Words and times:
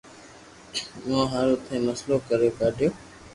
مون 1.05 1.23
ھارو 1.31 1.55
ٿي 1.65 1.75
مسلئ 1.87 2.17
ڪرو 2.27 2.47
ڪاڌيو 2.57 2.89